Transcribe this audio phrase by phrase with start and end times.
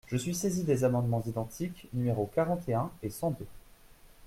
[0.07, 3.45] Je suis saisie des amendements identiques numéros quarante et un et cent deux.